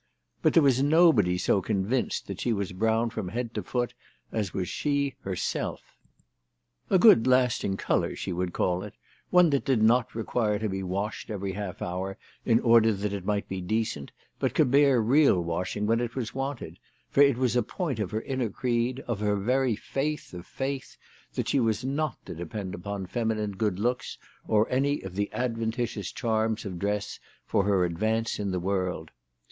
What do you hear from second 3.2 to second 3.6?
head